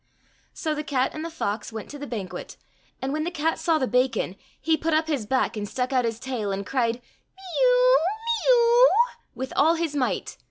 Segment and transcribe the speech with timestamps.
[0.55, 2.57] So the cat and the fox went to the banquet,
[3.03, 6.05] and when the cat saw the bacon, he put up his back and stuck out
[6.05, 8.87] his tail, and cried," Mee oo, mee oo!"
[9.39, 10.37] with all his might.